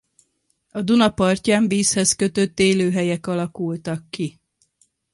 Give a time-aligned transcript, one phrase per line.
[0.71, 4.39] A Duna partján vízhez kötött élőhelyek alakultak ki.